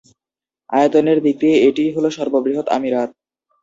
[0.69, 3.09] আয়তনের দিক দিয়ে এটিই হলো সর্ববৃহৎ আমিরাত।